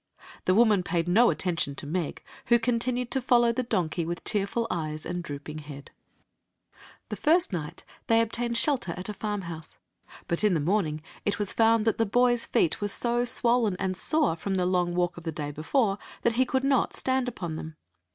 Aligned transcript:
The 0.45 0.55
woman 0.55 0.81
paid 0.81 1.07
no 1.07 1.29
attention 1.29 1.75
to 1.75 1.85
Meg, 1.85 2.23
who 2.47 2.57
continued 2.57 3.11
to 3.11 3.21
follow 3.21 3.51
the 3.53 3.61
donkey 3.61 4.03
with 4.03 4.23
tearful 4.23 4.65
eyes 4.71 5.05
and 5.05 5.23
droooing 5.23 5.59
head. 5.59 5.91
The 7.09 7.15
first 7.15 7.53
night 7.53 7.85
they 8.07 8.19
obtained 8.19 8.57
shelter 8.57 8.93
at 8.97 9.09
a 9.09 9.13
farm 9.13 9.41
Story 9.43 9.59
of 9.59 9.63
the 9.63 9.69
Magic 9.69 9.75
Cloak 9.75 10.09
house. 10.17 10.23
But 10.27 10.43
in 10.43 10.53
the 10.55 10.59
morning 10.59 11.01
it 11.23 11.37
was 11.37 11.53
found 11.53 11.85
that 11.85 11.99
the 11.99 12.07
boy 12.07 12.33
s 12.33 12.47
feet 12.47 12.81
were 12.81 12.87
so 12.87 13.25
swollen 13.25 13.75
and 13.77 13.95
sore 13.95 14.35
from 14.35 14.55
the 14.55 14.65
long 14.65 14.87
"tr 14.87 14.93
WM 14.93 14.93
A 14.93 14.95
MSB 14.95 14.95
jomwBf." 14.95 14.97
walk 14.97 15.17
of 15.17 15.23
the 15.23 15.31
day 15.31 15.51
before 15.51 15.97
that 16.23 16.33
he 16.33 16.45
could 16.47 16.63
not 16.63 16.95
stand 16.95 17.27
upon 17.27 17.57
them. 17.57 17.75